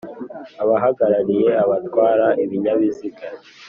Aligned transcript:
abahagarariye 0.63 1.49
abatwara 1.63 2.27
ibinyabiziga; 2.43 3.27